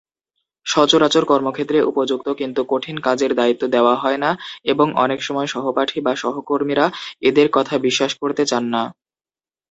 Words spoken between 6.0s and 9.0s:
বা সহকর্মীরা এদের কথা বিশ্বাস করতে চান না।